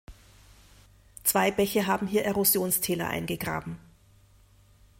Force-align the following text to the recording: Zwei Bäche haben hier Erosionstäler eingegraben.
Zwei 1.23 1.51
Bäche 1.51 1.85
haben 1.85 2.07
hier 2.07 2.25
Erosionstäler 2.25 3.07
eingegraben. 3.07 3.77